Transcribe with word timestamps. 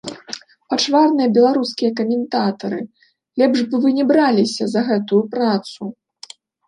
Пачварныя 0.73 1.29
беларускія 1.35 1.91
каментатары, 1.99 2.79
лепш 3.43 3.59
бы 3.75 3.83
вы 3.85 3.89
не 3.99 4.05
браліся 4.13 4.63
за 4.73 4.81
гэтую 4.89 5.21
працу!!! 5.35 5.83